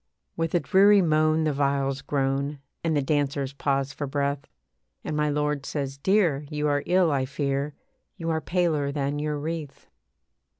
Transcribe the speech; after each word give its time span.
With 0.35 0.55
a 0.55 0.59
dreary 0.59 1.03
moan 1.03 1.43
the 1.43 1.53
viols 1.53 2.01
groan, 2.01 2.57
And 2.83 2.97
the 2.97 3.03
dancers 3.03 3.53
pause 3.53 3.93
for 3.93 4.07
breath, 4.07 4.47
And 5.03 5.15
my 5.15 5.29
lord 5.29 5.63
says, 5.63 5.99
'Dear, 5.99 6.47
you 6.49 6.67
are 6.67 6.81
ill, 6.87 7.11
I 7.11 7.25
fear, 7.27 7.75
You 8.17 8.31
are 8.31 8.41
paler 8.41 8.91
than 8.91 9.19
your 9.19 9.37
wreath.' 9.37 9.91